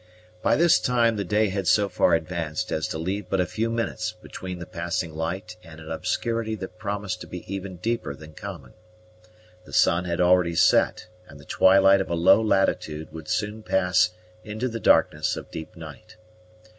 By 0.41 0.55
this 0.55 0.79
time 0.79 1.15
the 1.15 1.23
day 1.23 1.49
had 1.49 1.67
so 1.67 1.87
far 1.87 2.15
advanced 2.15 2.71
as 2.71 2.87
to 2.87 2.97
leave 2.97 3.29
but 3.29 3.39
a 3.39 3.45
few 3.45 3.69
minutes 3.69 4.13
between 4.13 4.57
the 4.57 4.65
passing 4.65 5.13
light 5.15 5.57
and 5.63 5.79
an 5.79 5.91
obscurity 5.91 6.55
that 6.55 6.79
promised 6.79 7.21
to 7.21 7.27
be 7.27 7.45
even 7.53 7.75
deeper 7.75 8.15
than 8.15 8.33
common. 8.33 8.73
The 9.65 9.73
sun 9.73 10.05
had 10.05 10.19
already 10.19 10.55
set 10.55 11.05
and 11.27 11.39
the 11.39 11.45
twilight 11.45 12.01
of 12.01 12.09
a 12.09 12.15
low 12.15 12.41
latitude 12.41 13.11
would 13.13 13.27
soon 13.27 13.61
pass 13.61 14.09
into 14.43 14.67
the 14.67 14.79
darkness 14.79 15.37
of 15.37 15.51
deep 15.51 15.75
night. 15.75 16.17